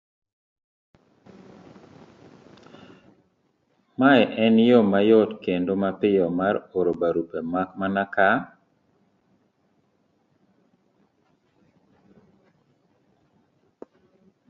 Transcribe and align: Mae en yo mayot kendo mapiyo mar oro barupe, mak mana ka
Mae 3.99 4.21
en 4.45 4.55
yo 4.69 4.79
mayot 4.91 5.29
kendo 5.45 5.71
mapiyo 5.83 6.25
mar 6.39 6.55
oro 6.77 6.91
barupe, 7.01 7.37
mak 7.53 7.69
mana 7.79 8.03
ka 8.13 8.29